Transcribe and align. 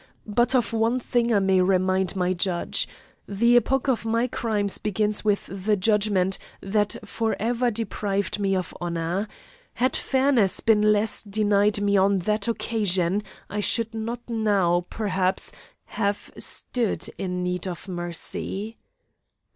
But 0.25 0.55
of 0.55 0.73
one 0.73 0.99
thing 0.99 1.31
I 1.31 1.37
may 1.37 1.61
remind 1.61 2.15
my 2.15 2.33
judge. 2.33 2.87
The 3.27 3.55
epoch 3.57 3.87
of 3.87 4.03
my 4.03 4.25
crimes 4.25 4.79
begins 4.79 5.23
with 5.23 5.45
the 5.45 5.75
judgment 5.75 6.39
that 6.59 6.95
for 7.05 7.35
ever 7.39 7.69
deprived 7.69 8.39
me 8.39 8.55
of 8.55 8.73
honour. 8.81 9.27
Had 9.75 9.95
fairness 9.95 10.59
been 10.59 10.81
less 10.81 11.21
denied 11.21 11.81
me 11.81 11.97
on 11.97 12.17
that 12.25 12.47
occasion, 12.47 13.21
I 13.47 13.59
should 13.59 13.93
not 13.93 14.27
now, 14.27 14.87
perhaps, 14.89 15.51
have 15.85 16.31
stood 16.35 17.07
in 17.19 17.43
need 17.43 17.67
of 17.67 17.87
mercy. 17.87 18.79